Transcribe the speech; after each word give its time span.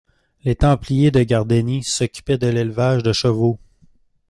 Les 0.43 0.55
Templiers 0.55 1.11
de 1.11 1.21
Gardeny 1.21 1.83
s'occupaient 1.83 2.39
de 2.39 2.47
l'élevage 2.47 3.03
de 3.03 3.13
chevaux. 3.13 3.59